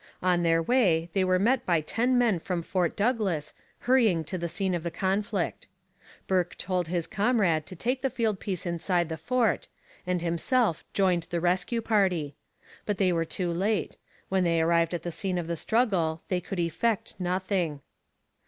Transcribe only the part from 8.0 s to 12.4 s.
the field piece inside the fort, and himself joined the rescue party.